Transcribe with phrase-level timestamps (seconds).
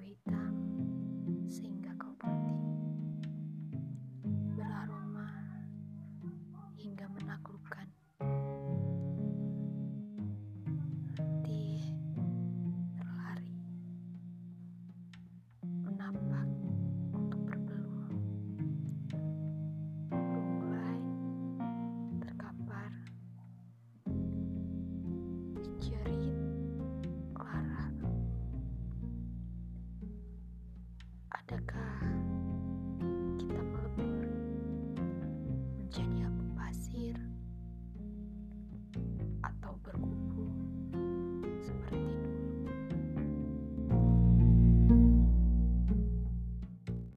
[0.00, 0.59] 回答。
[31.50, 31.99] Adakah